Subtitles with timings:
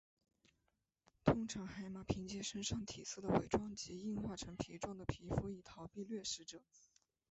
[1.23, 6.59] 通常海马凭借身上体色的伪装及硬化成皮状的皮肤以逃避掠食者。